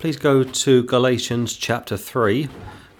[0.00, 2.48] Please go to Galatians chapter 3.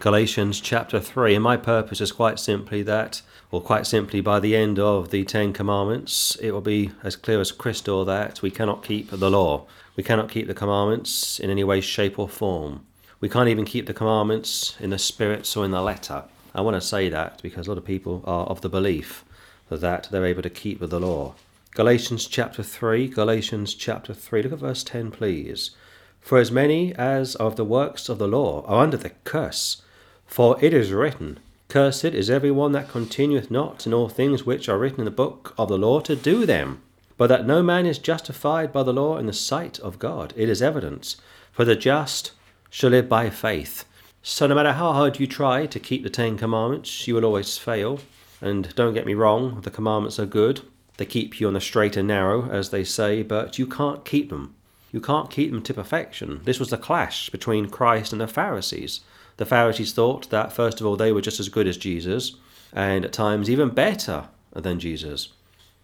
[0.00, 1.34] Galatians chapter 3.
[1.34, 5.24] And my purpose is quite simply that, or quite simply by the end of the
[5.24, 9.66] Ten Commandments, it will be as clear as crystal that we cannot keep the law.
[9.96, 12.84] We cannot keep the commandments in any way, shape, or form.
[13.18, 16.24] We can't even keep the commandments in the spirit or in the letter.
[16.54, 19.24] I want to say that because a lot of people are of the belief
[19.70, 21.34] that they're able to keep the law.
[21.70, 25.70] Galatians chapter 3, Galatians chapter 3, look at verse 10, please.
[26.20, 29.82] For as many as of the works of the law are under the curse,
[30.26, 34.68] for it is written, Cursed is every one that continueth not in all things which
[34.68, 36.82] are written in the book of the law to do them.
[37.16, 40.48] But that no man is justified by the law in the sight of God, it
[40.48, 41.16] is evidence.
[41.52, 42.32] For the just
[42.70, 43.84] shall live by faith.
[44.22, 47.56] So no matter how hard you try to keep the Ten Commandments, you will always
[47.56, 48.00] fail.
[48.40, 50.62] And don't get me wrong, the commandments are good.
[50.96, 54.30] They keep you on the straight and narrow, as they say, but you can't keep
[54.30, 54.54] them.
[54.90, 56.40] You can't keep them to perfection.
[56.44, 59.00] This was the clash between Christ and the Pharisees.
[59.36, 62.36] The Pharisees thought that, first of all, they were just as good as Jesus,
[62.72, 65.28] and at times even better than Jesus.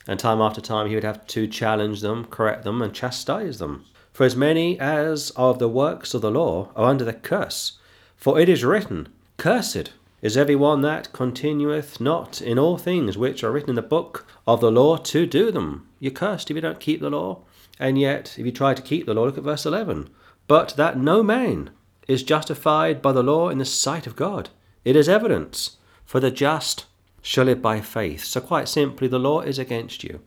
[0.06, 3.84] And time after time, he would have to challenge them, correct them, and chastise them.
[4.12, 7.78] For as many as of the works of the law are under the curse,
[8.16, 13.44] for it is written, Cursed is every one that continueth not in all things which
[13.44, 15.86] are written in the book of the law to do them.
[16.00, 17.40] You're cursed if you don't keep the law.
[17.78, 20.08] And yet, if you try to keep the law, look at verse 11.
[20.46, 21.70] But that no man
[22.08, 24.50] is justified by the law in the sight of God.
[24.84, 26.86] It is evidence, for the just
[27.20, 28.24] shall live by faith.
[28.24, 30.20] So, quite simply, the law is against you.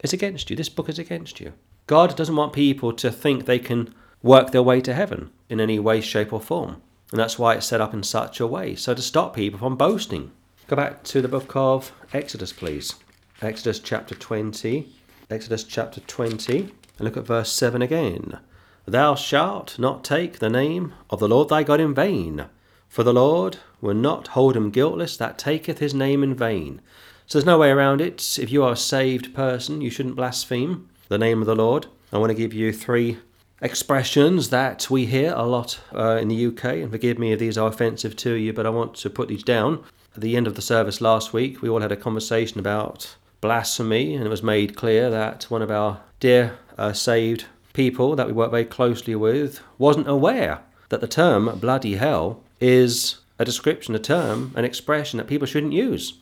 [0.00, 0.56] It's against you.
[0.56, 1.52] This book is against you.
[1.86, 5.78] God doesn't want people to think they can work their way to heaven in any
[5.78, 6.82] way, shape, or form.
[7.10, 8.74] And that's why it's set up in such a way.
[8.74, 10.32] So, to stop people from boasting.
[10.66, 12.94] Go back to the book of Exodus, please.
[13.42, 14.88] Exodus chapter 20.
[15.30, 16.72] Exodus chapter 20.
[16.98, 18.38] Look at verse 7 again.
[18.86, 22.46] Thou shalt not take the name of the Lord thy God in vain,
[22.88, 26.80] for the Lord will not hold him guiltless that taketh his name in vain.
[27.26, 28.38] So there's no way around it.
[28.38, 31.86] If you are a saved person, you shouldn't blaspheme the name of the Lord.
[32.12, 33.18] I want to give you three
[33.60, 37.58] expressions that we hear a lot uh, in the UK, and forgive me if these
[37.58, 39.82] are offensive to you, but I want to put these down.
[40.14, 44.14] At the end of the service last week, we all had a conversation about blasphemy,
[44.14, 48.32] and it was made clear that one of our dear uh, saved people that we
[48.32, 53.98] work very closely with wasn't aware that the term bloody hell is a description, a
[53.98, 56.14] term, an expression that people shouldn't use.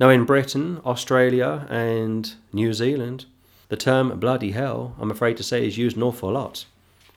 [0.00, 3.26] Now, in Britain, Australia, and New Zealand,
[3.68, 6.64] the term bloody hell, I'm afraid to say, is used an awful lot.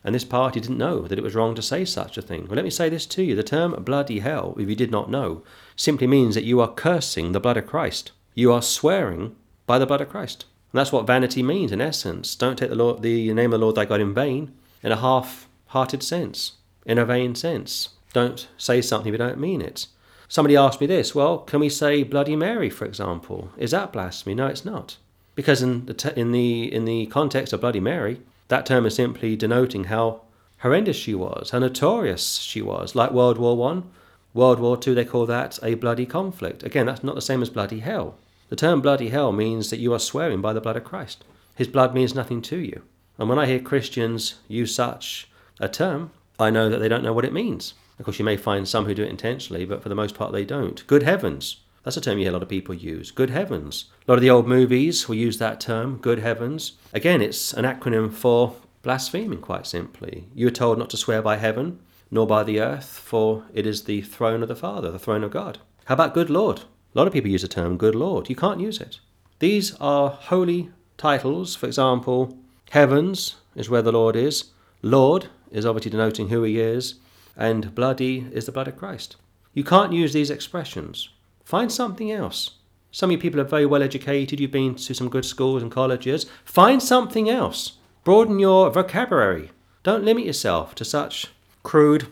[0.03, 2.45] And this party didn't know that it was wrong to say such a thing.
[2.45, 5.09] Well, let me say this to you the term bloody hell, if you did not
[5.09, 5.41] know,
[5.75, 8.11] simply means that you are cursing the blood of Christ.
[8.35, 9.35] You are swearing
[9.65, 10.45] by the blood of Christ.
[10.75, 12.35] And that's what vanity means in essence.
[12.35, 14.51] Don't take the, Lord, the name of the Lord thy God in vain,
[14.83, 17.91] in a half hearted sense, in a vain sense.
[18.11, 19.87] Don't say something if you don't mean it.
[20.27, 23.51] Somebody asked me this well, can we say Bloody Mary, for example?
[23.55, 24.35] Is that blasphemy?
[24.35, 24.97] No, it's not.
[25.33, 28.19] Because in the, te- in the, in the context of Bloody Mary,
[28.49, 30.23] that term is simply denoting how
[30.57, 32.95] horrendous she was, how notorious she was.
[32.95, 33.89] Like World War One,
[34.33, 36.63] World War Two, they call that a bloody conflict.
[36.63, 38.17] Again, that's not the same as bloody hell.
[38.49, 41.23] The term bloody hell means that you are swearing by the blood of Christ.
[41.55, 42.83] His blood means nothing to you.
[43.17, 45.29] And when I hear Christians use such
[45.59, 47.73] a term, I know that they don't know what it means.
[47.97, 50.31] Of course, you may find some who do it intentionally, but for the most part,
[50.33, 50.85] they don't.
[50.85, 51.61] Good heavens.
[51.83, 53.11] That's a term you hear a lot of people use.
[53.11, 53.85] Good heavens.
[54.07, 56.73] A lot of the old movies will use that term, good heavens.
[56.93, 60.27] Again, it's an acronym for blaspheming, quite simply.
[60.33, 61.79] You are told not to swear by heaven,
[62.11, 65.31] nor by the earth, for it is the throne of the Father, the throne of
[65.31, 65.59] God.
[65.85, 66.63] How about good Lord?
[66.95, 68.29] A lot of people use the term good Lord.
[68.29, 69.01] You can't use it.
[69.39, 71.53] These are holy titles.
[71.53, 72.37] For example,
[72.69, 74.45] heavens is where the Lord is.
[74.81, 76.95] Lord is obviously denoting who he is.
[77.35, 79.17] And bloody is the blood of Christ.
[79.53, 81.09] You can't use these expressions.
[81.43, 82.51] Find something else.
[82.91, 85.69] Some of you people are very well educated, you've been to some good schools and
[85.69, 86.27] colleges.
[86.45, 87.73] Find something else.
[88.05, 89.51] Broaden your vocabulary.
[89.83, 91.27] Don't limit yourself to such
[91.61, 92.07] crude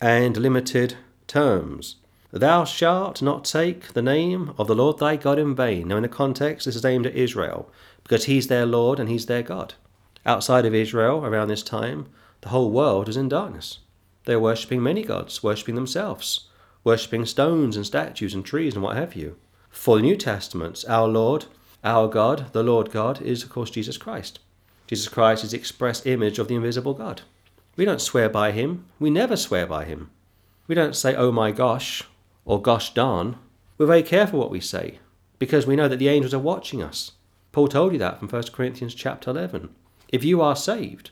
[0.00, 0.94] and limited
[1.26, 1.96] terms.
[2.30, 5.88] Thou shalt not take the name of the Lord thy God in vain.
[5.88, 7.70] Now, in the context, this is aimed at Israel,
[8.02, 9.74] because he's their Lord and he's their God.
[10.26, 12.06] Outside of Israel, around this time,
[12.42, 13.78] the whole world is in darkness.
[14.24, 16.48] They are worshipping many gods, worshipping themselves
[16.88, 19.36] worshipping stones and statues and trees and what have you.
[19.68, 21.44] For the New Testament, our Lord,
[21.84, 24.38] our God, the Lord God, is of course Jesus Christ.
[24.86, 27.22] Jesus Christ is the express image of the invisible God.
[27.76, 28.86] We don't swear by him.
[28.98, 30.10] We never swear by him.
[30.66, 32.04] We don't say, oh my gosh,
[32.48, 33.36] or gosh darn.
[33.76, 34.98] We're very careful what we say
[35.38, 37.12] because we know that the angels are watching us.
[37.52, 39.68] Paul told you that from 1 Corinthians chapter 11.
[40.08, 41.10] If you are saved,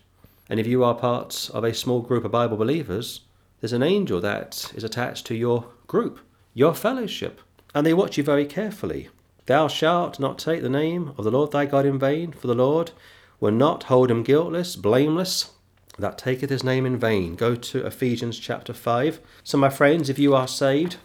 [0.49, 3.23] And if you are part of a small group of Bible believers,
[3.61, 6.21] there's an angel that is attached to your group,
[6.55, 7.41] your fellowship,
[7.75, 9.09] and they watch you very carefully.
[9.47, 12.55] Thou shalt not take the name of the Lord thy God in vain, for the
[12.55, 12.93] Lord
[13.41, 15.51] will not hold him guiltless, blameless,
[15.99, 17.35] that taketh his name in vain.
[17.35, 19.21] Go to Ephesians chapter 5.
[19.43, 20.97] So, my friends, if you are saved,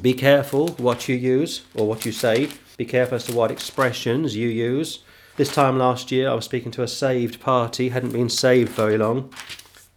[0.00, 2.50] be careful what you use or what you say.
[2.76, 5.00] Be careful as to what expressions you use.
[5.36, 8.96] This time last year, I was speaking to a saved party, hadn't been saved very
[8.96, 9.32] long.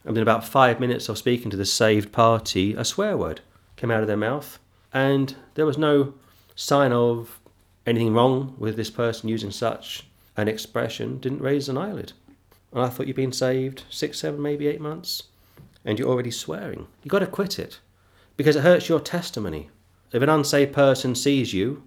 [0.03, 3.41] And in about five minutes of speaking to the saved party, a swear word
[3.75, 4.57] came out of their mouth.
[4.93, 6.15] And there was no
[6.55, 7.39] sign of
[7.85, 12.13] anything wrong with this person using such an expression, didn't raise an eyelid.
[12.71, 15.23] And I thought you've been saved six, seven, maybe eight months,
[15.85, 16.87] and you're already swearing.
[17.03, 17.79] You've got to quit it
[18.37, 19.69] because it hurts your testimony.
[20.11, 21.83] If an unsaved person sees you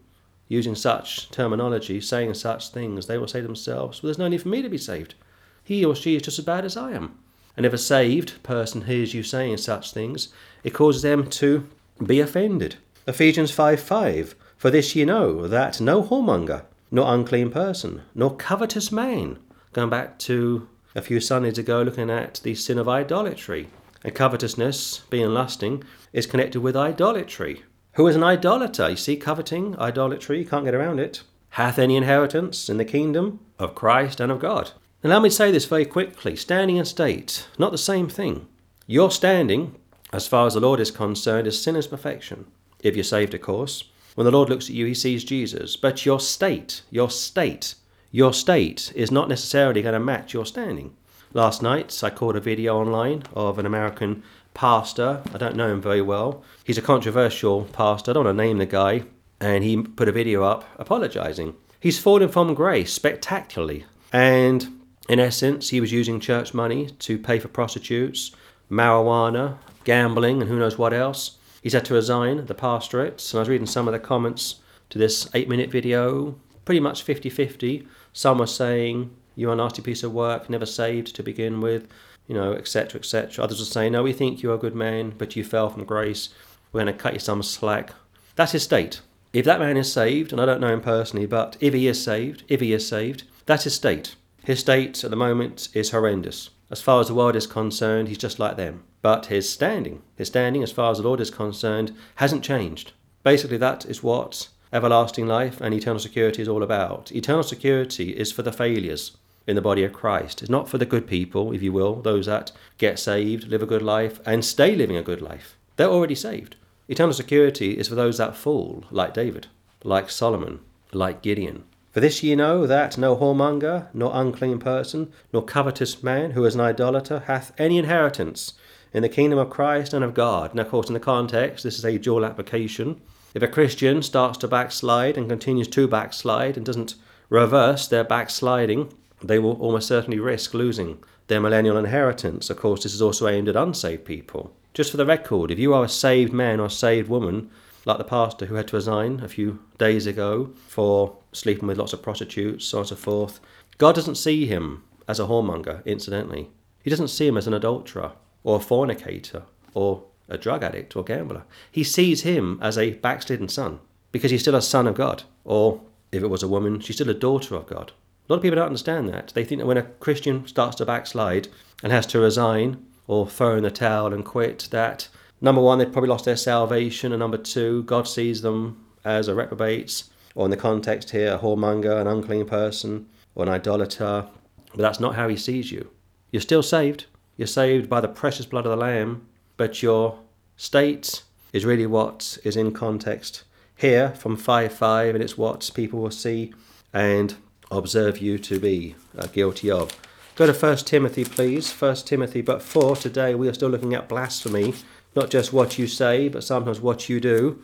[0.49, 4.43] using such terminology, saying such things, they will say to themselves, Well, there's no need
[4.43, 5.15] for me to be saved.
[5.63, 7.19] He or she is just as bad as I am.
[7.57, 10.29] And if a saved person hears you saying such things,
[10.63, 11.69] it causes them to
[12.05, 12.77] be offended.
[13.07, 18.91] Ephesians 5 5 For this ye know, that no whoremonger, nor unclean person, nor covetous
[18.91, 19.39] man,
[19.73, 23.69] going back to a few Sundays ago looking at the sin of idolatry.
[24.03, 25.83] And covetousness, being lusting,
[26.13, 27.63] is connected with idolatry.
[27.95, 28.91] Who is an idolater?
[28.91, 31.23] You see, coveting, idolatry, you can't get around it.
[31.51, 34.73] Hath any inheritance in the kingdom of Christ and of God.
[35.05, 38.49] And let me say this very quickly standing and state, not the same thing.
[38.89, 39.77] Your standing,
[40.13, 42.47] as far as the Lord is concerned, is sinner's perfection.
[42.83, 43.85] If you're saved, of course.
[44.17, 45.77] When the Lord looks at you, he sees Jesus.
[45.77, 47.77] But your state, your state,
[48.11, 50.97] your state is not necessarily going to match your standing.
[51.33, 54.25] Last night, I caught a video online of an American
[54.55, 55.23] pastor.
[55.35, 56.43] I don't know him very well.
[56.65, 58.13] He's a controversial pastor.
[58.13, 59.03] I don't want to name the guy.
[59.41, 61.55] And he put a video up apologizing.
[61.81, 63.85] He's fallen from grace spectacularly.
[64.13, 68.31] And in essence, he was using church money to pay for prostitutes,
[68.71, 71.37] marijuana, gambling, and who knows what else.
[71.63, 73.29] He's had to resign the pastorate.
[73.31, 74.61] And I was reading some of the comments
[74.91, 77.87] to this eight minute video, pretty much 50 50.
[78.13, 81.89] Some were saying, You're a nasty piece of work, never saved to begin with
[82.27, 83.45] you know, etc., etc.
[83.45, 86.31] Others will say, no, we think you're a good man, but you fell from grace.
[86.73, 87.93] We're going to cut you some slack.
[88.37, 89.01] That's his state.
[89.33, 92.03] If that man is saved, and I don't know him personally, but if he is
[92.03, 94.15] saved, if he is saved, that's his state.
[94.45, 96.51] His state at the moment is horrendous.
[96.71, 98.85] As far as the world is concerned, he's just like them.
[99.03, 102.93] But his standing, his standing as far as the Lord is concerned, hasn't changed.
[103.23, 107.13] Basically, that is what everlasting life and eternal security is all about.
[107.13, 110.43] Eternal security is for the failures in the body of Christ.
[110.43, 113.67] It's not for the good people, if you will, those that get saved, live a
[113.67, 115.57] good life, and stay living a good life.
[115.77, 116.57] They're already saved.
[116.89, 119.47] Eternal security is for those that fall, like David,
[119.83, 120.61] like Solomon,
[120.93, 121.65] like Gideon.
[121.93, 126.55] For this ye know that no whoremonger, nor unclean person, nor covetous man who is
[126.55, 128.55] an idolater hath any inheritance
[128.93, 130.55] in the kingdom of Christ and of God.
[130.55, 133.01] Now, of course, in the context, this is a dual application.
[133.33, 136.95] If a Christian starts to backslide and continues to backslide and doesn't
[137.29, 138.93] reverse their backsliding,
[139.29, 142.51] they will almost certainly risk losing their millennial inheritance.
[142.51, 144.55] Of course, this is also aimed at unsaved people.
[144.75, 147.51] Just for the record, if you are a saved man or saved woman,
[147.85, 151.93] like the pastor who had to resign a few days ago for sleeping with lots
[151.93, 153.41] of prostitutes, so on and so forth,
[153.79, 156.51] God doesn't see him as a whoremonger, incidentally.
[156.83, 158.13] He doesn't see him as an adulterer
[158.43, 159.43] or a fornicator
[159.75, 161.45] or a drug addict or gambler.
[161.71, 163.81] He sees him as a backslidden son
[164.13, 165.25] because he's still a son of God.
[165.45, 165.81] Or
[166.13, 167.93] if it was a woman, she's still a daughter of God.
[168.27, 169.33] A lot of people don't understand that.
[169.35, 171.49] They think that when a Christian starts to backslide
[171.83, 175.09] and has to resign or throw in the towel and quit, that
[175.43, 179.35] number one, they've probably lost their salvation, and number two, God sees them as a
[179.35, 180.05] reprobate,
[180.35, 184.27] or in the context here, a whoremonger, an unclean person, or an idolater.
[184.71, 185.91] But that's not how He sees you.
[186.33, 187.05] You're still saved.
[187.37, 189.27] You're saved by the precious blood of the Lamb,
[189.59, 190.19] but your
[190.57, 193.45] state is really what is in context
[193.77, 196.55] here from 5 5, and it's what people will see.
[196.93, 197.35] And
[197.79, 199.97] observe you to be uh, guilty of.
[200.37, 201.73] Go to 1 Timothy, please.
[201.73, 204.75] 1 Timothy, but for today we are still looking at blasphemy,
[205.15, 207.63] not just what you say, but sometimes what you do.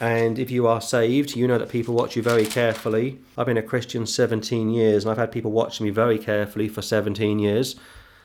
[0.00, 3.20] And if you are saved, you know that people watch you very carefully.
[3.38, 6.82] I've been a Christian 17 years, and I've had people watching me very carefully for
[6.82, 7.76] 17 years.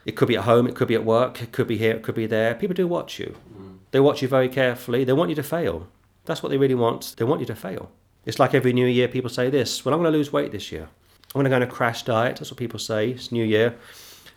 [0.06, 2.02] It could be at home, it could be at work, it could be here, it
[2.02, 2.56] could be there.
[2.56, 3.36] People do watch you.
[3.56, 3.78] Mm.
[3.92, 5.04] They watch you very carefully.
[5.04, 5.88] They want you to fail.
[6.26, 7.16] That's what they really want.
[7.18, 7.92] They want you to fail.
[8.26, 10.72] It's like every new year people say this Well, I'm going to lose weight this
[10.72, 10.90] year.
[11.36, 12.38] I'm going to go on a crash diet.
[12.38, 13.12] That's what people say.
[13.12, 13.76] It's New Year.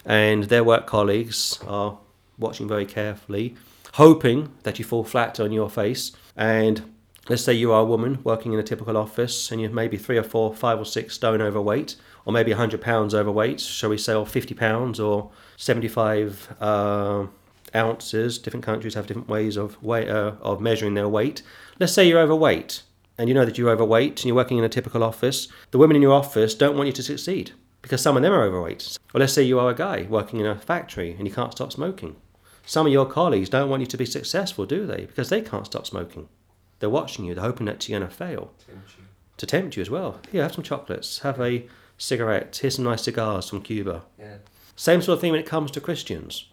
[0.04, 1.98] And their work colleagues are
[2.38, 3.56] watching very carefully,
[3.94, 6.12] hoping that you fall flat on your face.
[6.36, 6.92] And
[7.30, 10.18] let's say you are a woman working in a typical office and you're maybe three
[10.18, 11.96] or four, five or six stone overweight,
[12.26, 17.26] or maybe 100 pounds overweight, shall we say, or 50 pounds, or 75 uh,
[17.74, 18.38] ounces.
[18.38, 21.42] Different countries have different ways of, weight, uh, of measuring their weight.
[21.78, 22.82] Let's say you're overweight,
[23.18, 25.48] and you know that you're overweight, and you're working in a typical office.
[25.70, 27.52] The women in your office don't want you to succeed
[27.82, 28.96] because some of them are overweight.
[29.12, 31.72] Or let's say you are a guy working in a factory and you can't stop
[31.72, 32.16] smoking.
[32.64, 35.04] Some of your colleagues don't want you to be successful, do they?
[35.04, 36.28] Because they can't stop smoking.
[36.78, 38.52] They're watching you, they're hoping that you're going to fail.
[39.36, 40.20] To tempt you as well.
[40.30, 41.66] Here, have some chocolates, have a
[41.98, 44.02] cigarette, here's some nice cigars from Cuba.
[44.18, 44.36] Yeah.
[44.76, 46.48] Same sort of thing when it comes to Christians.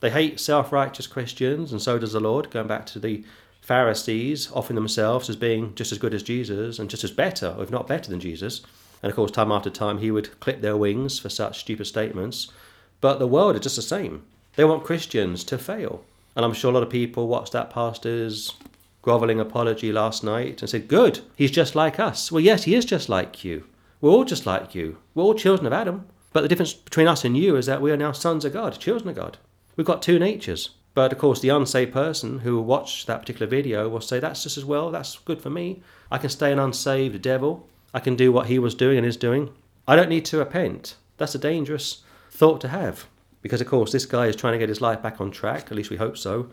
[0.00, 3.24] They hate self righteous Christians, and so does the Lord, going back to the
[3.64, 7.70] Pharisees, offering themselves as being just as good as Jesus and just as better, if
[7.70, 8.60] not better than Jesus.
[9.02, 12.52] And of course, time after time, he would clip their wings for such stupid statements.
[13.00, 14.24] But the world is just the same.
[14.56, 16.04] They want Christians to fail.
[16.36, 18.52] And I'm sure a lot of people watched that pastor's
[19.00, 22.30] grovelling apology last night and said, Good, he's just like us.
[22.30, 23.64] Well, yes, he is just like you.
[24.02, 24.98] We're all just like you.
[25.14, 26.06] We're all children of Adam.
[26.34, 28.78] But the difference between us and you is that we are now sons of God,
[28.78, 29.38] children of God.
[29.74, 30.68] We've got two natures.
[30.94, 34.44] But of course, the unsaved person who will watch that particular video will say, That's
[34.44, 35.82] just as well, that's good for me.
[36.10, 37.68] I can stay an unsaved devil.
[37.92, 39.50] I can do what he was doing and is doing.
[39.86, 40.96] I don't need to repent.
[41.16, 43.06] That's a dangerous thought to have.
[43.42, 45.76] Because, of course, this guy is trying to get his life back on track, at
[45.76, 46.50] least we hope so,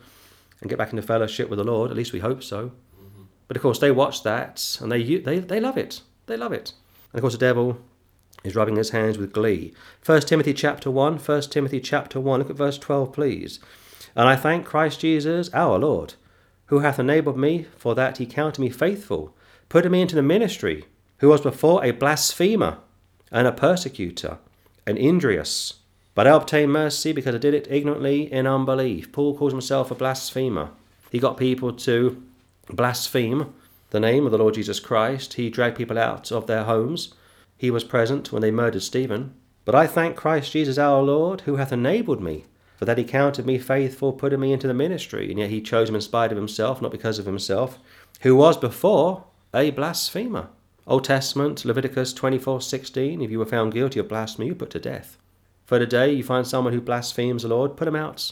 [0.60, 2.67] and get back into fellowship with the Lord, at least we hope so.
[2.67, 3.24] Mm-hmm.
[3.48, 6.01] But, of course, they watch that and they, they, they love it.
[6.25, 6.74] They love it.
[7.13, 7.79] And, of course, the devil
[8.43, 9.74] is rubbing his hands with glee.
[10.05, 13.60] 1 Timothy chapter 1, 1 Timothy chapter 1, look at verse 12, please.
[14.15, 16.15] And I thank Christ Jesus, our Lord,
[16.65, 19.36] who hath enabled me, for that he counted me faithful,
[19.70, 20.86] putting me into the ministry,
[21.20, 22.77] who was before a blasphemer
[23.32, 24.38] and a persecutor,
[24.86, 25.75] and injurious.
[26.13, 29.12] But I obtained mercy because I did it ignorantly in unbelief.
[29.12, 30.72] Paul calls himself a blasphemer.
[31.10, 32.22] He got people to
[32.70, 33.53] blaspheme
[33.91, 35.34] the name of the Lord Jesus Christ.
[35.34, 37.13] He dragged people out of their homes.
[37.58, 39.34] He was present when they murdered Stephen.
[39.63, 42.46] But I thank Christ Jesus our Lord, who hath enabled me,
[42.81, 45.29] for that he counted me faithful, putting me into the ministry.
[45.29, 47.77] And yet he chose him in spite of himself, not because of himself,
[48.21, 50.47] who was before a blasphemer.
[50.88, 55.19] Old Testament, Leviticus 24:16, if you were found guilty of blasphemy, you put to death.
[55.63, 58.31] For today you find someone who blasphemes the Lord, put him out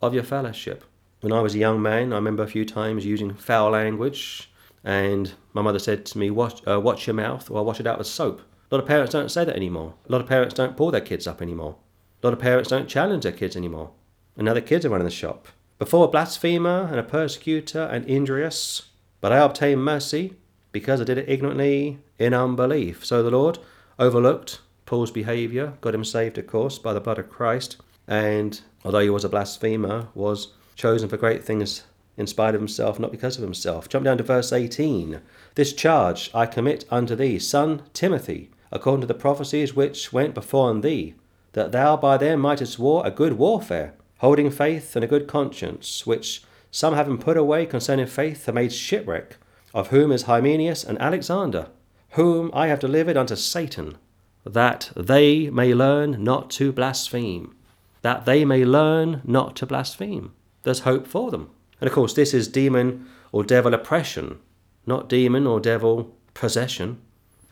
[0.00, 0.82] of your fellowship.
[1.20, 4.50] When I was a young man, I remember a few times using foul language,
[4.82, 7.86] and my mother said to me, watch, uh, watch your mouth, or I'll wash it
[7.86, 8.40] out with soap.
[8.70, 9.92] A lot of parents don't say that anymore.
[10.08, 11.76] A lot of parents don't pull their kids up anymore.
[12.22, 13.92] A lot of parents don't challenge their kids anymore.
[14.36, 15.48] And now the kids are running the shop.
[15.78, 18.82] Before a blasphemer and a persecutor and injurious,
[19.20, 20.34] but I obtained mercy
[20.72, 23.04] because I did it ignorantly in unbelief.
[23.04, 23.58] So the Lord
[23.98, 29.00] overlooked Paul's behaviour, got him saved, of course, by the blood of Christ, and although
[29.00, 31.84] he was a blasphemer, was chosen for great things
[32.16, 33.88] in spite of himself, not because of himself.
[33.88, 35.20] Jump down to verse 18.
[35.54, 40.68] This charge I commit unto thee, son Timothy, according to the prophecies which went before
[40.68, 41.14] on thee,
[41.52, 46.06] that thou by them mightest war a good warfare, holding faith and a good conscience,
[46.06, 49.36] which some having put away concerning faith have made shipwreck
[49.74, 51.68] of whom is Hymenaeus and Alexander,
[52.10, 53.98] whom I have delivered unto Satan,
[54.44, 57.54] that they may learn not to blaspheme.
[58.02, 60.32] That they may learn not to blaspheme.
[60.62, 61.50] There's hope for them.
[61.80, 64.38] And of course, this is demon or devil oppression,
[64.86, 67.00] not demon or devil possession.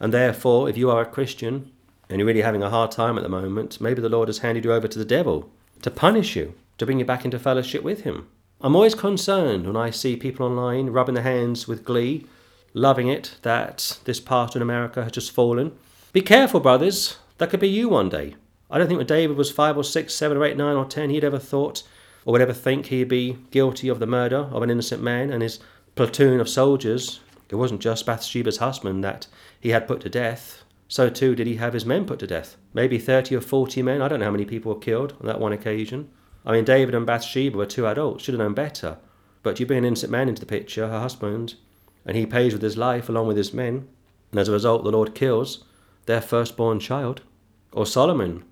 [0.00, 1.70] And therefore, if you are a Christian
[2.08, 4.64] and you're really having a hard time at the moment, maybe the Lord has handed
[4.64, 5.50] you over to the devil
[5.82, 8.28] to punish you, to bring you back into fellowship with him.
[8.60, 12.26] I'm always concerned when I see people online rubbing their hands with glee,
[12.74, 15.72] loving it that this part in America has just fallen.
[16.12, 17.18] Be careful, brothers.
[17.38, 18.34] That could be you one day.
[18.70, 21.10] I don't think when David was five or six, seven or eight, nine or ten,
[21.10, 21.82] he'd ever thought
[22.24, 25.42] or would ever think he'd be guilty of the murder of an innocent man and
[25.42, 25.60] his
[25.94, 27.20] platoon of soldiers.
[27.48, 29.26] It wasn't just Bathsheba's husband that
[29.60, 30.62] he had put to death.
[30.88, 32.56] So too did he have his men put to death.
[32.72, 34.00] Maybe 30 or 40 men.
[34.00, 36.08] I don't know how many people were killed on that one occasion.
[36.46, 38.96] I mean, David and Bathsheba were two adults, should have known better.
[39.42, 41.56] But you bring an innocent man into the picture, her husband,
[42.06, 43.86] and he pays with his life along with his men,
[44.30, 45.64] and as a result, the Lord kills
[46.06, 47.20] their firstborn child.
[47.72, 48.44] Or Solomon,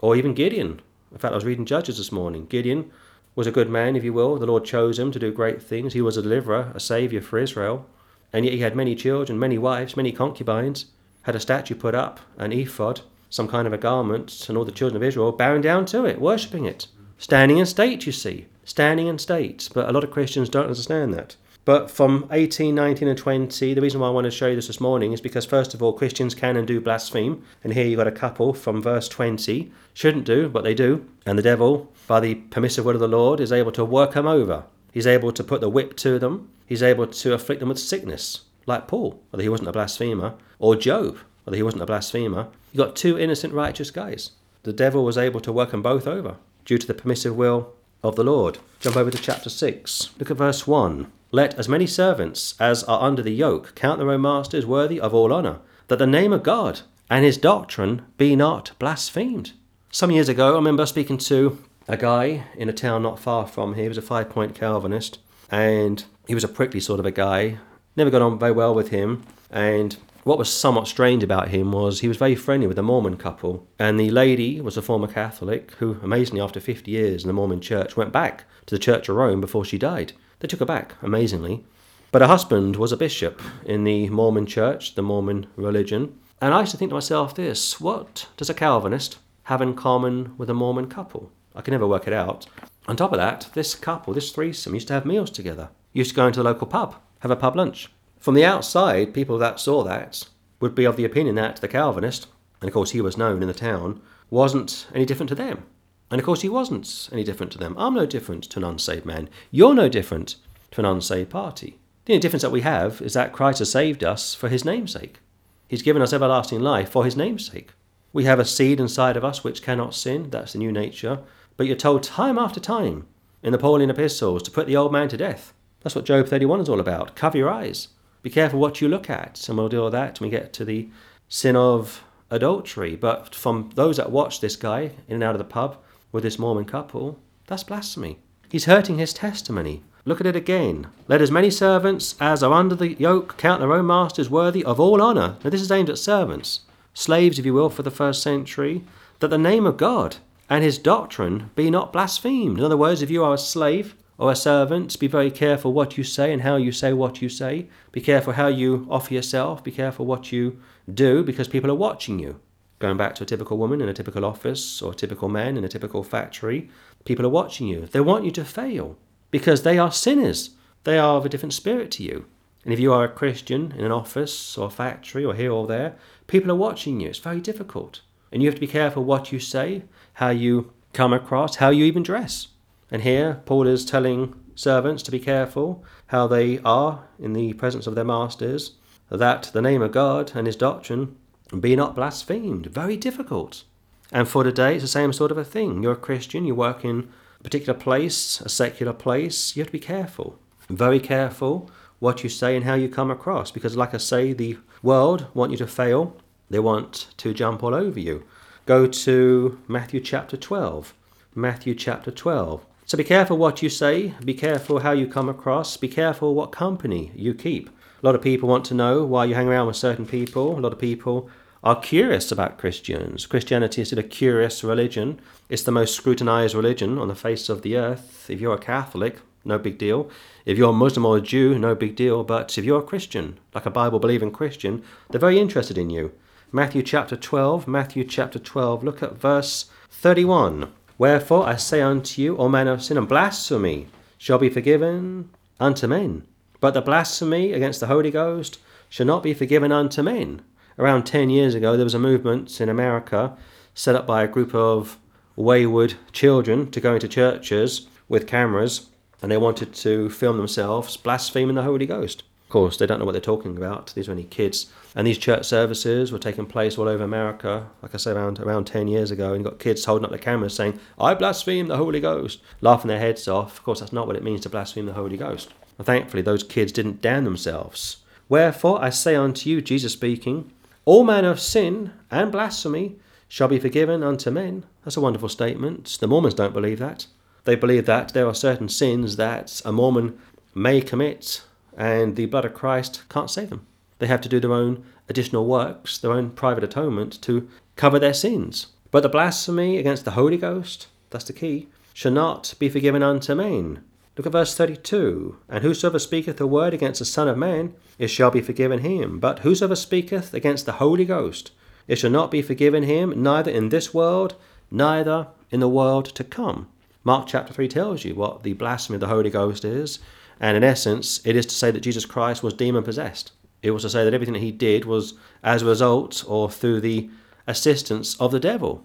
[0.00, 0.80] or even Gideon.
[1.10, 2.46] In fact, I was reading Judges this morning.
[2.46, 2.90] Gideon
[3.34, 4.36] was a good man, if you will.
[4.38, 5.92] The Lord chose him to do great things.
[5.92, 7.86] He was a deliverer, a saviour for Israel.
[8.32, 10.86] And yet he had many children, many wives, many concubines,
[11.22, 13.00] had a statue put up, an ephod,
[13.30, 16.20] some kind of a garment, and all the children of Israel bowing down to it,
[16.20, 16.86] worshipping it.
[17.18, 18.46] Standing in state, you see.
[18.64, 19.68] Standing in state.
[19.72, 21.36] But a lot of Christians don't understand that.
[21.64, 24.66] But from 18, 19, and 20, the reason why I want to show you this
[24.66, 27.44] this morning is because, first of all, Christians can and do blaspheme.
[27.62, 29.70] And here you've got a couple from verse 20.
[29.94, 31.06] Shouldn't do, but they do.
[31.24, 34.26] And the devil, by the permissive word of the Lord, is able to work them
[34.26, 34.64] over.
[34.92, 36.50] He's able to put the whip to them.
[36.66, 40.76] He's able to afflict them with sickness, like Paul, although he wasn't a blasphemer, or
[40.76, 41.18] Job.
[41.44, 42.46] although he wasn't a blasphemer.
[42.72, 44.30] You got two innocent, righteous guys.
[44.62, 48.14] The devil was able to work them both over due to the permissive will of
[48.14, 48.58] the Lord.
[48.80, 50.10] Jump over to chapter 6.
[50.18, 51.10] Look at verse 1.
[51.32, 55.12] Let as many servants as are under the yoke count their own masters worthy of
[55.12, 59.52] all honour, that the name of God and his doctrine be not blasphemed.
[59.90, 63.74] Some years ago, I remember speaking to a guy in a town not far from
[63.74, 63.84] here.
[63.84, 65.18] He was a five point Calvinist,
[65.50, 67.58] and he was a prickly sort of a guy.
[67.96, 72.00] Never got on very well with him, and what was somewhat strange about him was
[72.00, 75.72] he was very friendly with a Mormon couple, and the lady was a former Catholic
[75.72, 79.16] who, amazingly, after 50 years in the Mormon church, went back to the Church of
[79.16, 80.12] Rome before she died.
[80.38, 81.64] They took her back, amazingly.
[82.12, 86.18] But her husband was a bishop in the Mormon church, the Mormon religion.
[86.40, 90.36] And I used to think to myself this what does a Calvinist have in common
[90.36, 91.32] with a Mormon couple?
[91.54, 92.46] I could never work it out.
[92.86, 95.70] On top of that, this couple, this threesome, used to have meals together.
[95.92, 97.90] Used to go into the local pub, have a pub lunch.
[98.22, 100.28] From the outside, people that saw that
[100.60, 102.28] would be of the opinion that the Calvinist,
[102.60, 104.00] and of course he was known in the town,
[104.30, 105.64] wasn't any different to them.
[106.08, 107.74] And of course he wasn't any different to them.
[107.76, 109.28] I'm no different to an unsaved man.
[109.50, 110.36] You're no different
[110.70, 111.80] to an unsaved party.
[112.04, 115.18] The only difference that we have is that Christ has saved us for his namesake.
[115.66, 117.72] He's given us everlasting life for his namesake.
[118.12, 121.18] We have a seed inside of us which cannot sin, that's the new nature.
[121.56, 123.08] But you're told time after time
[123.42, 125.52] in the Pauline epistles to put the old man to death.
[125.80, 127.16] That's what Job 31 is all about.
[127.16, 127.88] Cover your eyes.
[128.22, 130.64] Be careful what you look at, and we'll deal with that when we get to
[130.64, 130.88] the
[131.28, 132.96] sin of adultery.
[132.96, 135.76] But from those that watch this guy in and out of the pub
[136.12, 138.18] with this Mormon couple, that's blasphemy.
[138.48, 139.82] He's hurting his testimony.
[140.04, 140.88] Look at it again.
[141.08, 144.80] Let as many servants as are under the yoke count their own masters worthy of
[144.80, 145.36] all honour.
[145.42, 146.60] Now, this is aimed at servants,
[146.92, 148.84] slaves, if you will, for the first century,
[149.20, 150.16] that the name of God
[150.50, 152.58] and his doctrine be not blasphemed.
[152.58, 155.96] In other words, if you are a slave, or a servant, be very careful what
[155.96, 157.68] you say and how you say what you say.
[157.90, 159.64] Be careful how you offer yourself.
[159.64, 160.60] Be careful what you
[160.92, 162.40] do because people are watching you.
[162.78, 165.64] Going back to a typical woman in a typical office or a typical man in
[165.64, 166.68] a typical factory,
[167.04, 167.86] people are watching you.
[167.86, 168.98] They want you to fail
[169.30, 170.50] because they are sinners.
[170.84, 172.26] They are of a different spirit to you.
[172.64, 175.96] And if you are a Christian in an office or factory or here or there,
[176.26, 177.08] people are watching you.
[177.08, 178.02] It's very difficult.
[178.30, 179.82] And you have to be careful what you say,
[180.14, 182.48] how you come across, how you even dress.
[182.92, 187.86] And here, Paul is telling servants to be careful how they are in the presence
[187.86, 188.72] of their masters,
[189.10, 191.16] that the name of God and his doctrine
[191.58, 192.66] be not blasphemed.
[192.66, 193.64] Very difficult.
[194.12, 195.82] And for today, it's the same sort of a thing.
[195.82, 197.08] You're a Christian, you work in
[197.40, 200.38] a particular place, a secular place, you have to be careful.
[200.68, 203.50] Very careful what you say and how you come across.
[203.50, 206.14] Because, like I say, the world want you to fail,
[206.50, 208.24] they want to jump all over you.
[208.66, 210.92] Go to Matthew chapter 12.
[211.34, 212.66] Matthew chapter 12.
[212.92, 216.52] So be careful what you say, be careful how you come across, be careful what
[216.52, 217.70] company you keep.
[217.70, 220.58] A lot of people want to know why you hang around with certain people.
[220.58, 221.30] A lot of people
[221.64, 223.24] are curious about Christians.
[223.24, 225.22] Christianity is a curious religion.
[225.48, 228.28] It's the most scrutinized religion on the face of the earth.
[228.28, 230.10] If you're a Catholic, no big deal.
[230.44, 232.24] If you're a Muslim or a Jew, no big deal.
[232.24, 236.12] But if you're a Christian, like a Bible believing Christian, they're very interested in you.
[236.54, 240.70] Matthew chapter 12, Matthew chapter 12, look at verse 31.
[241.02, 243.88] Wherefore I say unto you, all manner of sin and blasphemy
[244.18, 246.22] shall be forgiven unto men,
[246.60, 250.42] but the blasphemy against the Holy Ghost shall not be forgiven unto men.
[250.78, 253.36] Around 10 years ago, there was a movement in America
[253.74, 254.96] set up by a group of
[255.34, 258.88] wayward children to go into churches with cameras
[259.20, 263.12] and they wanted to film themselves blaspheming the Holy Ghost course, they don't know what
[263.12, 263.92] they're talking about.
[263.94, 264.66] These are only kids.
[264.94, 268.66] And these church services were taking place all over America, like I said, around, around
[268.66, 269.32] 10 years ago.
[269.32, 272.98] And got kids holding up their cameras saying, I blaspheme the Holy Ghost, laughing their
[272.98, 273.58] heads off.
[273.58, 275.52] Of course, that's not what it means to blaspheme the Holy Ghost.
[275.78, 277.96] And thankfully, those kids didn't damn themselves.
[278.28, 280.52] Wherefore, I say unto you, Jesus speaking,
[280.84, 282.96] all manner of sin and blasphemy
[283.28, 284.64] shall be forgiven unto men.
[284.84, 285.96] That's a wonderful statement.
[286.00, 287.06] The Mormons don't believe that.
[287.44, 290.18] They believe that there are certain sins that a Mormon
[290.54, 291.42] may commit
[291.76, 293.66] and the blood of Christ can't save them.
[293.98, 298.14] They have to do their own additional works, their own private atonement to cover their
[298.14, 298.68] sins.
[298.90, 303.34] But the blasphemy against the Holy Ghost, that's the key, shall not be forgiven unto
[303.34, 303.84] men.
[304.16, 305.38] Look at verse 32.
[305.48, 309.18] And whosoever speaketh a word against the Son of Man, it shall be forgiven him.
[309.18, 311.52] But whosoever speaketh against the Holy Ghost,
[311.88, 314.34] it shall not be forgiven him, neither in this world,
[314.70, 316.68] neither in the world to come.
[317.04, 319.98] Mark chapter 3 tells you what the blasphemy of the Holy Ghost is.
[320.42, 323.30] And in essence, it is to say that Jesus Christ was demon possessed.
[323.62, 326.80] It was to say that everything that he did was as a result or through
[326.80, 327.08] the
[327.46, 328.84] assistance of the devil,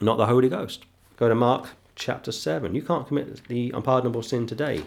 [0.00, 0.84] not the Holy Ghost.
[1.16, 2.74] Go to Mark chapter 7.
[2.74, 4.82] You can't commit the unpardonable sin today.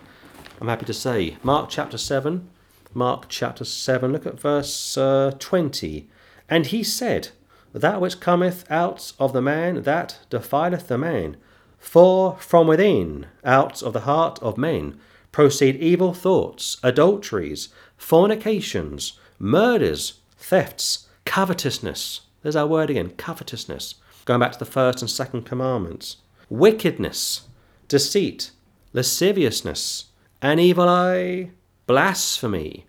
[0.60, 1.38] I'm happy to say.
[1.43, 2.50] Mark chapter 7.
[2.93, 4.12] Mark chapter 7.
[4.12, 6.10] Look at verse uh, 20.
[6.50, 7.30] And he said,
[7.71, 11.38] That which cometh out of the man, that defileth the man.
[11.80, 15.00] For from within, out of the heart of men,
[15.32, 22.22] proceed evil thoughts, adulteries, fornications, murders, thefts, covetousness.
[22.41, 23.96] There's our word again covetousness.
[24.26, 26.17] Going back to the first and second commandments.
[26.50, 27.48] Wickedness,
[27.88, 28.52] deceit,
[28.94, 30.06] lasciviousness,
[30.41, 31.52] an evil eye,
[31.88, 32.86] blasphemy,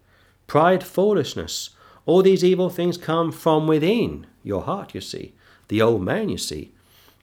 [0.47, 1.71] pride, foolishness.
[2.07, 5.35] All these evil things come from within your heart, you see,
[5.69, 6.73] the old man, you see,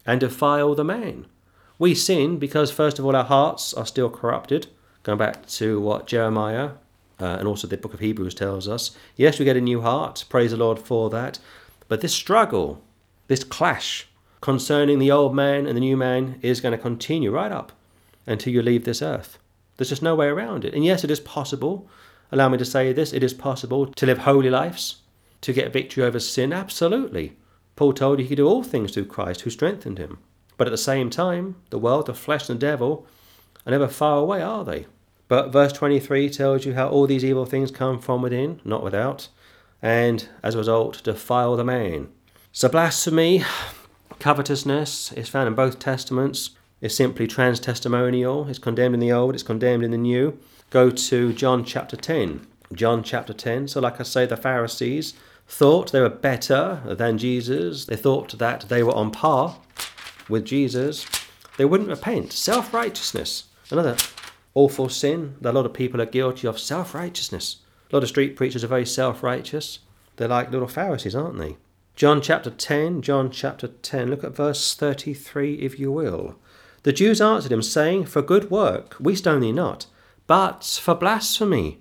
[0.05, 1.25] and defile the man.
[1.77, 4.67] We sin because, first of all, our hearts are still corrupted.
[5.09, 6.73] Going back to what Jeremiah
[7.19, 8.95] uh, and also the book of Hebrews tells us.
[9.15, 10.23] Yes, we get a new heart.
[10.29, 11.39] Praise the Lord for that.
[11.87, 12.83] But this struggle,
[13.27, 14.07] this clash
[14.39, 17.71] concerning the old man and the new man is going to continue right up
[18.27, 19.39] until you leave this earth.
[19.77, 20.75] There's just no way around it.
[20.75, 21.89] And yes, it is possible.
[22.31, 24.97] Allow me to say this it is possible to live holy lives,
[25.41, 26.53] to get victory over sin.
[26.53, 27.35] Absolutely.
[27.75, 30.19] Paul told you he could do all things through Christ who strengthened him.
[30.55, 33.07] But at the same time, the world, the flesh, and the devil
[33.65, 34.85] are never far away, are they?
[35.29, 39.29] But verse 23 tells you how all these evil things come from within, not without,
[39.81, 42.09] and as a result, defile the man.
[42.51, 43.45] So, blasphemy,
[44.17, 46.51] covetousness is found in both Testaments.
[46.81, 48.47] It's simply trans testimonial.
[48.49, 50.39] It's condemned in the Old, it's condemned in the New.
[50.71, 52.45] Go to John chapter 10.
[52.73, 53.67] John chapter 10.
[53.67, 55.13] So, like I say, the Pharisees
[55.47, 57.85] thought they were better than Jesus.
[57.85, 59.57] They thought that they were on par
[60.27, 61.05] with Jesus.
[61.57, 62.31] They wouldn't repent.
[62.33, 63.45] Self righteousness.
[63.69, 63.95] Another
[64.53, 67.57] awful sin that a lot of people are guilty of self righteousness.
[67.91, 69.79] A lot of street preachers are very self righteous.
[70.17, 71.57] They're like little Pharisees, aren't they?
[71.95, 76.35] John chapter 10, John chapter 10, look at verse 33 if you will.
[76.83, 79.85] The Jews answered him, saying, For good work we stone thee not,
[80.27, 81.79] but for blasphemy,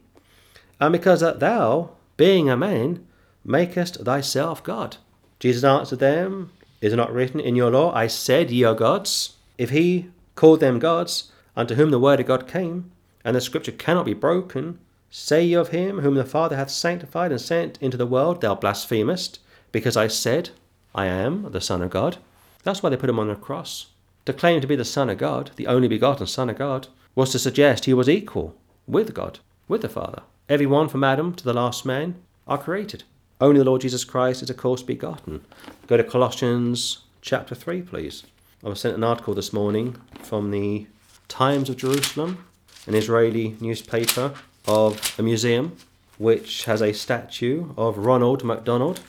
[0.80, 3.06] and because that thou, being a man,
[3.44, 4.96] makest thyself God.
[5.38, 6.50] Jesus answered them,
[6.80, 9.36] Is it not written in your law, I said ye are gods?
[9.56, 12.92] If he called them gods, unto whom the word of God came,
[13.24, 14.78] and the scripture cannot be broken,
[15.10, 18.54] say ye of him whom the Father hath sanctified and sent into the world, thou
[18.54, 19.40] blasphemest,
[19.72, 20.50] because I said,
[20.94, 22.18] I am the Son of God.
[22.62, 23.88] That's why they put him on the cross.
[24.26, 27.32] To claim to be the Son of God, the only begotten Son of God, was
[27.32, 28.54] to suggest he was equal
[28.86, 30.22] with God, with the Father.
[30.48, 32.14] Every one from Adam to the last man
[32.46, 33.02] are created.
[33.40, 35.44] Only the Lord Jesus Christ is, of course, begotten.
[35.88, 38.22] Go to Colossians chapter 3, please.
[38.64, 40.86] I was sent an article this morning from the
[41.28, 42.44] Times of Jerusalem,
[42.86, 44.34] an Israeli newspaper,
[44.66, 45.76] of a museum
[46.18, 49.00] which has a statue of Ronald McDonald.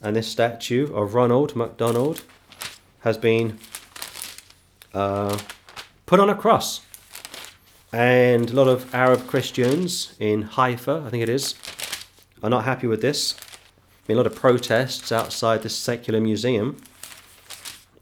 [0.00, 2.24] And this statue of Ronald McDonald
[3.00, 3.58] has been
[4.92, 5.38] uh,
[6.06, 6.82] put on a cross.
[7.92, 11.54] And a lot of Arab Christians in Haifa, I think it is,
[12.42, 13.34] are not happy with this.
[14.06, 16.80] Been a lot of protests outside this secular museum.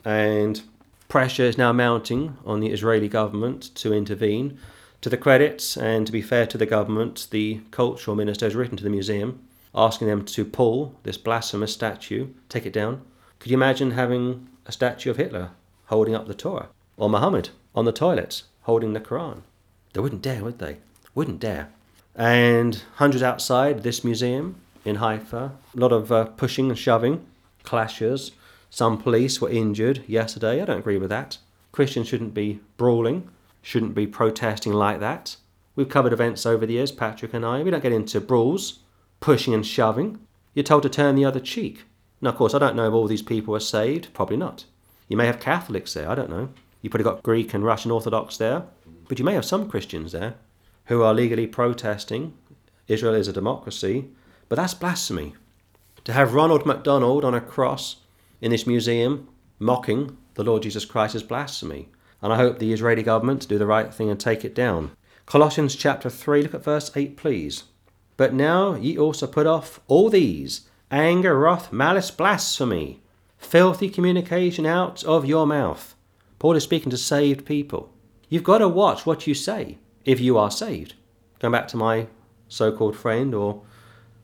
[0.05, 0.62] And
[1.09, 4.59] pressure is now mounting on the Israeli government to intervene.
[5.03, 8.77] To the credit and to be fair to the government, the cultural minister has written
[8.77, 13.03] to the museum asking them to pull this blasphemous statue, take it down.
[13.38, 15.51] Could you imagine having a statue of Hitler
[15.87, 16.69] holding up the Torah?
[16.97, 19.42] Or Muhammad on the toilets holding the Quran?
[19.92, 20.79] They wouldn't dare, would they?
[21.14, 21.69] Wouldn't dare.
[22.14, 27.27] And hundreds outside this museum in Haifa, a lot of uh, pushing and shoving,
[27.62, 28.33] clashes,
[28.77, 30.61] some police were injured yesterday.
[30.61, 31.39] I don't agree with that.
[31.73, 33.27] Christians shouldn't be brawling,
[33.62, 35.37] shouldn't be protesting like that.
[35.75, 37.62] We've covered events over the years, Patrick and I.
[37.62, 38.81] We don't get into brawls,
[39.19, 40.19] pushing and shoving.
[40.53, 41.85] You're told to turn the other cheek.
[42.21, 44.12] Now, of course, I don't know if all these people are saved.
[44.12, 44.67] Probably not.
[45.09, 46.11] You may have Catholics there.
[46.11, 46.51] I don't know.
[46.83, 48.65] You probably got Greek and Russian Orthodox there.
[49.09, 50.35] But you may have some Christians there
[50.85, 52.35] who are legally protesting.
[52.89, 54.11] Israel is a democracy.
[54.51, 55.35] But that's blasphemy.
[56.05, 58.03] To have Ronald McDonald on a cross
[58.40, 61.88] in this museum mocking the Lord Jesus Christ as blasphemy.
[62.22, 64.92] And I hope the Israeli government do the right thing and take it down.
[65.27, 67.64] Colossians chapter 3, look at verse 8, please.
[68.16, 73.01] But now ye also put off all these anger, wrath, malice, blasphemy,
[73.38, 75.94] filthy communication out of your mouth.
[76.38, 77.92] Paul is speaking to saved people.
[78.29, 80.94] You've got to watch what you say if you are saved.
[81.38, 82.07] Going back to my
[82.49, 83.62] so called friend or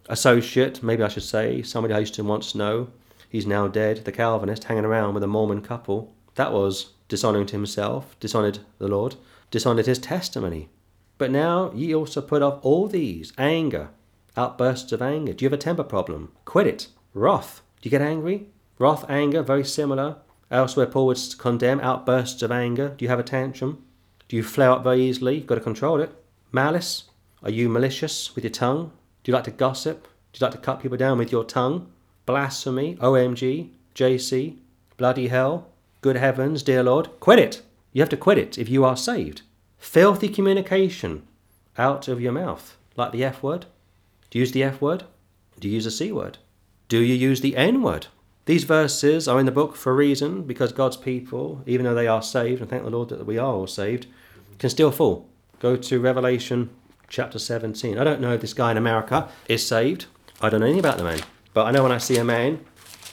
[0.09, 2.89] associate, maybe I should say, somebody I used to once know
[3.33, 6.15] he's now dead, the Calvinist, hanging around with a Mormon couple.
[6.35, 9.17] That was dishonouring to himself, dishonoured the Lord,
[9.51, 10.69] dishonoured his testimony.
[11.19, 13.89] But now ye also put off all these anger,
[14.37, 15.33] outbursts of anger.
[15.33, 16.33] Do you have a temper problem?
[16.45, 16.89] Quit it.
[17.15, 17.63] Wrath.
[17.81, 18.49] Do you get angry?
[18.79, 20.17] Wrath, anger, very similar.
[20.51, 22.95] Elsewhere, Paul would condemn outbursts of anger.
[22.97, 23.85] Do you have a tantrum?
[24.29, 25.37] Do you flare up very easily?
[25.37, 26.15] You've got to control it.
[26.51, 27.05] Malice.
[27.43, 28.93] Are you malicious with your tongue?
[29.23, 30.09] Do you like to gossip?
[30.33, 31.92] Do you like to cut people down with your tongue?
[32.27, 34.57] Blasphemy, OMG, JC,
[34.97, 35.69] bloody hell,
[36.01, 37.09] good heavens, dear Lord.
[37.21, 37.63] Quit it.
[37.93, 39.43] You have to quit it if you are saved.
[39.79, 41.23] Filthy communication
[41.77, 43.67] out of your mouth, like the F word.
[44.31, 45.05] Do you use the F word?
[45.61, 46.39] Do you use the C word?
[46.89, 48.07] Do you use the N word?
[48.45, 52.09] These verses are in the book for a reason because God's people, even though they
[52.09, 54.07] are saved, and thank the Lord that we are all saved,
[54.59, 55.29] can still fall.
[55.61, 56.71] Go to Revelation
[57.09, 57.99] chapter 17.
[57.99, 60.07] I don't know if this guy in America is saved.
[60.41, 61.21] I don't know anything about the man.
[61.55, 62.65] But I know when I see a man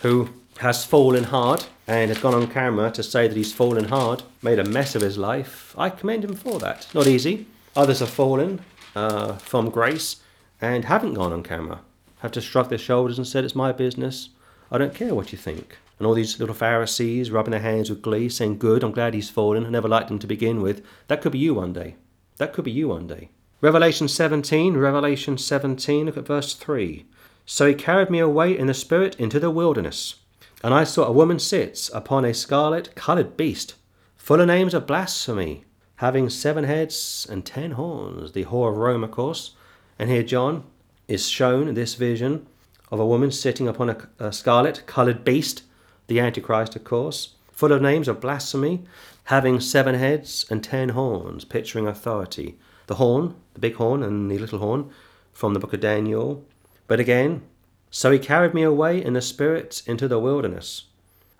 [0.02, 4.23] who has fallen hard and has gone on camera to say that he's fallen hard,
[4.41, 6.88] made a mess of his life, I commend him for that.
[6.93, 7.47] Not easy.
[7.75, 8.62] Others have fallen
[8.95, 10.17] uh, from grace
[10.62, 11.82] and haven't gone on camera,
[12.19, 14.30] have just shrugged their shoulders and said, It's my business.
[14.71, 15.78] I don't care what you think.
[15.97, 19.30] And all these little Pharisees rubbing their hands with glee, saying, Good, I'm glad he's
[19.30, 19.65] fallen.
[19.65, 20.86] I never liked him to begin with.
[21.08, 21.95] That could be you one day.
[22.38, 23.30] That could be you one day.
[23.62, 27.06] Revelation 17, Revelation 17, look at verse 3.
[27.51, 30.17] So he carried me away in the spirit into the wilderness,
[30.63, 33.73] and I saw a woman sit upon a scarlet coloured beast,
[34.17, 39.03] full of names of blasphemy, having seven heads and ten horns, the whore of Rome,
[39.03, 39.55] of course.
[39.97, 40.63] And here John
[41.07, 42.45] is shown this vision
[42.91, 45.63] of a woman sitting upon a, a scarlet coloured beast,
[46.05, 48.85] the Antichrist, of course, full of names of blasphemy,
[49.23, 52.59] having seven heads and ten horns, picturing authority.
[52.85, 54.91] The horn, the big horn, and the little horn
[55.33, 56.45] from the book of Daniel.
[56.89, 57.43] But again,
[57.91, 60.86] so he carried me away in the spirit into the wilderness,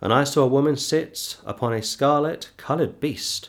[0.00, 3.48] and I saw a woman sit upon a scarlet coloured beast,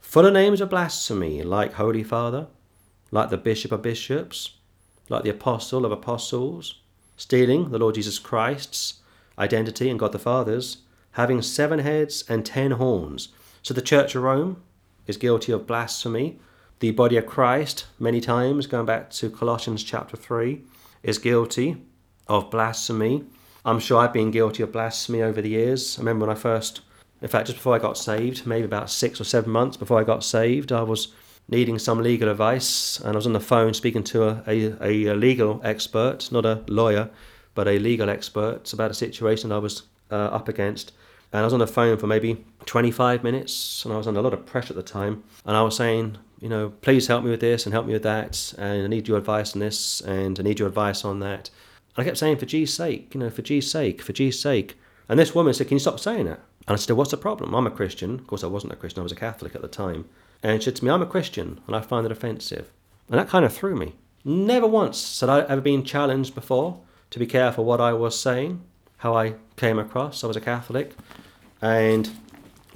[0.00, 2.48] full of names of blasphemy, like Holy Father,
[3.12, 4.56] like the Bishop of Bishops,
[5.08, 6.80] like the Apostle of Apostles
[7.16, 9.00] stealing the Lord Jesus Christ's
[9.38, 10.78] identity and God the Father's,
[11.12, 13.28] having seven heads and ten horns.
[13.62, 14.60] So the Church of Rome
[15.06, 16.40] is guilty of blasphemy.
[16.80, 20.62] The body of Christ, many times, going back to Colossians chapter 3,
[21.02, 21.76] is guilty
[22.26, 23.24] of blasphemy.
[23.64, 25.98] I'm sure I've been guilty of blasphemy over the years.
[25.98, 26.80] I remember when I first,
[27.20, 30.04] in fact, just before I got saved, maybe about six or seven months before I
[30.04, 31.08] got saved, I was
[31.48, 35.14] needing some legal advice, and I was on the phone speaking to a, a, a
[35.14, 37.10] legal expert, not a lawyer,
[37.54, 40.92] but a legal expert about a situation I was uh, up against.
[41.32, 44.22] And I was on the phone for maybe 25 minutes, and I was under a
[44.22, 45.24] lot of pressure at the time.
[45.44, 48.02] And I was saying, you know, please help me with this and help me with
[48.02, 51.50] that, and I need your advice on this, and I need your advice on that.
[51.96, 54.78] And I kept saying, for G's sake, you know, for G's sake, for G's sake.
[55.08, 56.40] And this woman said, can you stop saying that?
[56.66, 57.54] And I said, what's the problem?
[57.54, 58.14] I'm a Christian.
[58.16, 60.04] Of course, I wasn't a Christian, I was a Catholic at the time.
[60.42, 62.70] And she said to me, I'm a Christian and I find it offensive.
[63.08, 63.94] And that kind of threw me.
[64.24, 68.62] Never once had I ever been challenged before to be careful what I was saying,
[68.98, 70.22] how I came across.
[70.22, 70.94] I was a Catholic.
[71.62, 72.10] And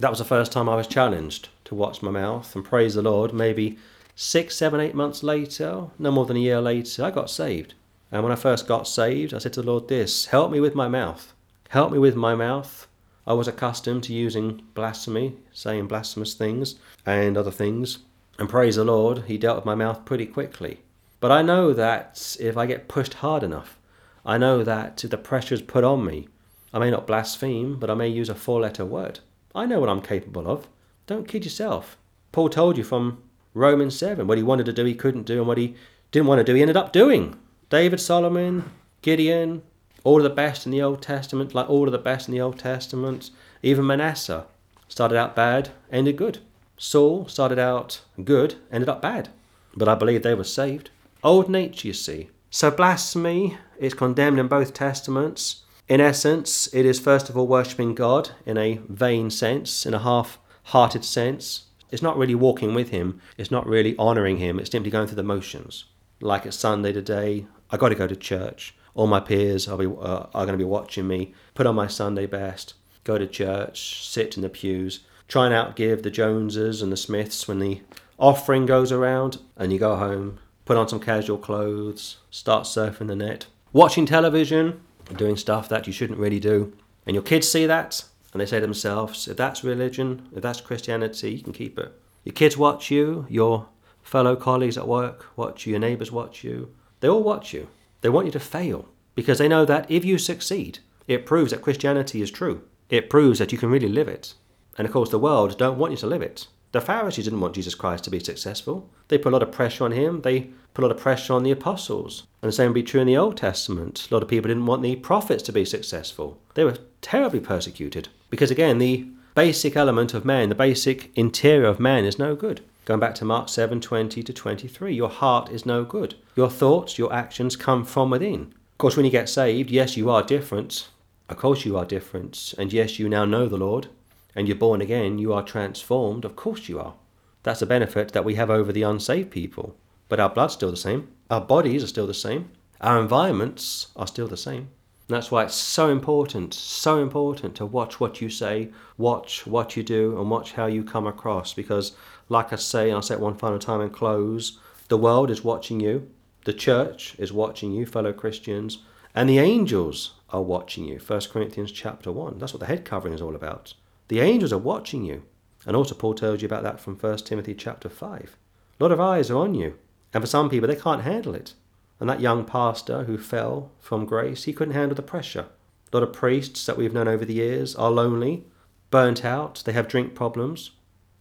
[0.03, 2.57] that was the first time I was challenged to watch my mouth.
[2.57, 3.79] And praise the Lord, maybe
[4.17, 7.75] six, seven, eight months later, no more than a year later, I got saved.
[8.11, 10.75] And when I first got saved, I said to the Lord this Help me with
[10.75, 11.33] my mouth.
[11.69, 12.89] Help me with my mouth.
[13.29, 16.75] I was accustomed to using blasphemy, saying blasphemous things
[17.07, 18.01] and other things.
[18.41, 20.81] And praise the Lord, He dealt with my mouth pretty quickly.
[21.21, 23.79] But I know that if I get pushed hard enough,
[24.27, 26.27] I know that if the pressure is put on me,
[26.75, 29.21] I may not blaspheme, but I may use a four letter word.
[29.55, 30.69] I know what I'm capable of.
[31.07, 31.97] Don't kid yourself.
[32.33, 33.23] Paul told you from
[33.55, 35.75] Romans 7 what he wanted to do, he couldn't do, and what he
[36.11, 37.37] didn't want to do, he ended up doing.
[37.69, 38.71] David, Solomon,
[39.03, 39.63] Gideon,
[40.05, 42.41] all of the best in the Old Testament, like all of the best in the
[42.41, 43.31] Old Testament.
[43.63, 44.47] Even Manasseh
[44.89, 46.39] started out bad, ended good.
[46.77, 49.29] Saul started out good, ended up bad.
[49.77, 50.91] But I believe they were saved.
[51.23, 52.31] Old nature, you see.
[52.51, 55.63] So blasphemy is condemned in both testaments.
[55.93, 59.99] In essence, it is first of all worshipping God in a vain sense, in a
[59.99, 61.67] half hearted sense.
[61.91, 65.17] It's not really walking with Him, it's not really honouring Him, it's simply going through
[65.17, 65.85] the motions.
[66.23, 68.75] Like it's Sunday today, I got to go to church.
[68.95, 71.89] All my peers are, be, uh, are going to be watching me, put on my
[71.89, 72.73] Sunday best,
[73.05, 77.47] go to church, sit in the pews, try and outgive the Joneses and the Smiths
[77.47, 77.83] when the
[78.19, 83.17] offering goes around, and you go home, put on some casual clothes, start surfing the
[83.17, 84.81] net, watching television,
[85.17, 86.73] doing stuff that you shouldn't really do.
[87.07, 90.61] And your kids see that, and they say to themselves, if that's religion, if that's
[90.61, 91.93] Christianity, you can keep it.
[92.25, 93.67] Your kids watch you, your
[94.03, 96.75] fellow colleagues at work watch you, your neighbours watch you.
[97.01, 97.69] They all watch you.
[98.01, 101.63] They want you to fail because they know that if you succeed, it proves that
[101.63, 102.63] Christianity is true.
[102.89, 104.35] It proves that you can really live it.
[104.79, 106.47] And of course, the world don't want you to live it.
[106.73, 108.89] The Pharisees didn't want Jesus Christ to be successful.
[109.09, 110.23] They put a lot of pressure on him.
[110.23, 112.27] They put a lot of pressure on the apostles.
[112.41, 114.09] And the same would be true in the Old Testament.
[114.11, 116.39] A lot of people didn't want the prophets to be successful.
[116.55, 118.09] They were terribly persecuted.
[118.31, 122.63] Because again, the basic element of man, the basic interior of man is no good.
[122.87, 126.15] Going back to Mark 7 20 to 23, your heart is no good.
[126.35, 128.55] Your thoughts, your actions come from within.
[128.73, 130.89] Of course, when you get saved, yes, you are different.
[131.29, 132.55] Of course, you are different.
[132.57, 133.89] And yes, you now know the Lord
[134.35, 136.25] and you're born again, you are transformed.
[136.25, 136.95] Of course, you are.
[137.43, 139.77] That's a benefit that we have over the unsaved people.
[140.09, 144.07] But our blood's still the same, our bodies are still the same, our environments are
[144.07, 144.69] still the same.
[145.09, 149.77] And that's why it's so important, so important to watch what you say, watch what
[149.77, 151.53] you do, and watch how you come across.
[151.55, 151.93] Because,
[152.29, 155.43] like I say, and I'll say it one final time and close, the world is
[155.43, 156.09] watching you,
[156.45, 158.79] the church is watching you, fellow Christians,
[159.15, 160.99] and the angels are watching you.
[160.99, 162.39] 1 Corinthians chapter 1.
[162.39, 163.75] That's what the head covering is all about.
[164.13, 165.23] The angels are watching you.
[165.65, 168.37] And also, Paul tells you about that from 1 Timothy chapter 5.
[168.79, 169.79] A lot of eyes are on you.
[170.13, 171.55] And for some people, they can't handle it.
[171.99, 175.47] And that young pastor who fell from grace, he couldn't handle the pressure.
[175.91, 178.45] A lot of priests that we've known over the years are lonely,
[178.91, 180.73] burnt out, they have drink problems,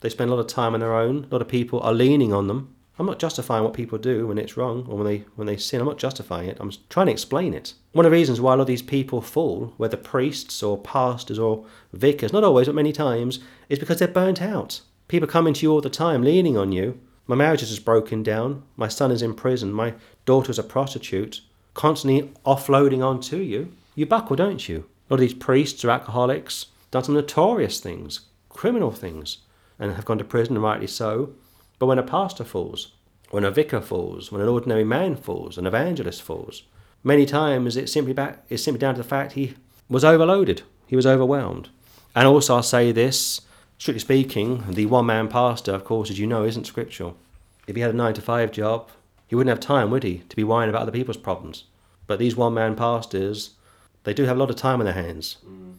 [0.02, 2.34] they spend a lot of time on their own, a lot of people are leaning
[2.34, 2.76] on them.
[3.02, 5.82] I'm not justifying what people do when it's wrong or when they when they sin.
[5.82, 6.58] I'm not justifying it.
[6.60, 7.74] I'm trying to explain it.
[7.94, 11.40] One of the reasons why a lot of these people fall, whether priests or pastors
[11.40, 14.82] or vicars, not always, but many times, is because they're burnt out.
[15.08, 17.00] People coming to you all the time, leaning on you.
[17.26, 18.62] My marriage is just broken down.
[18.76, 19.74] My son is in prison.
[19.74, 19.96] My
[20.28, 21.42] daughter's a prostitute.
[21.74, 23.74] Constantly offloading onto you.
[23.96, 24.86] You buckle, don't you?
[25.10, 29.40] A lot of these priests or alcoholics done some notorious things, criminal things,
[29.80, 31.34] and have gone to prison, and rightly so.
[31.82, 32.91] But when a pastor falls,
[33.32, 36.62] when a vicar falls, when an ordinary man falls, an evangelist falls,
[37.04, 39.56] many times it's simply back it's simply down to the fact he
[39.89, 41.70] was overloaded, he was overwhelmed.
[42.13, 43.41] And also I'll say this,
[43.80, 47.17] strictly speaking, the one man pastor, of course, as you know, isn't scriptural.
[47.65, 48.91] If he had a nine to five job,
[49.26, 51.63] he wouldn't have time, would he, to be whining about other people's problems.
[52.06, 53.56] But these one man pastors,
[54.04, 55.38] they do have a lot of time on their hands.
[55.44, 55.78] Mm.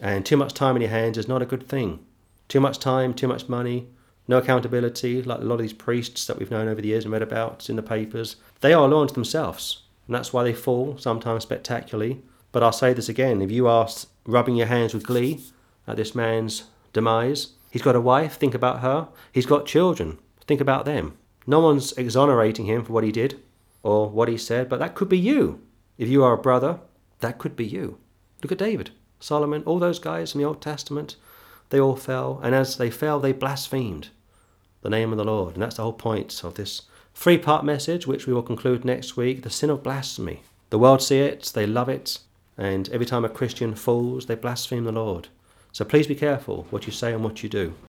[0.00, 2.00] And too much time in your hands is not a good thing.
[2.48, 3.86] Too much time, too much money,
[4.26, 7.12] no accountability, like a lot of these priests that we've known over the years and
[7.12, 8.36] read about in the papers.
[8.60, 12.22] They are law unto themselves, and that's why they fall, sometimes spectacularly.
[12.52, 13.88] But I'll say this again if you are
[14.26, 15.42] rubbing your hands with glee
[15.86, 19.08] at this man's demise, he's got a wife, think about her.
[19.32, 21.16] He's got children, think about them.
[21.46, 23.40] No one's exonerating him for what he did
[23.82, 25.60] or what he said, but that could be you.
[25.98, 26.80] If you are a brother,
[27.20, 27.98] that could be you.
[28.42, 31.16] Look at David, Solomon, all those guys in the Old Testament.
[31.68, 34.08] They all fell, and as they fell, they blasphemed
[34.84, 35.54] the name of the Lord.
[35.54, 36.82] And that's the whole point of this
[37.14, 40.42] three part message, which we will conclude next week the sin of blasphemy.
[40.70, 42.18] The world see it, they love it,
[42.56, 45.28] and every time a Christian falls, they blaspheme the Lord.
[45.72, 47.74] So please be careful what you say and what you do.